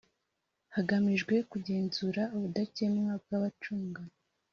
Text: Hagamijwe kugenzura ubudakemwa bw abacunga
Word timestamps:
Hagamijwe 0.75 1.33
kugenzura 1.51 2.23
ubudakemwa 2.35 3.11
bw 3.23 3.29
abacunga 3.37 4.01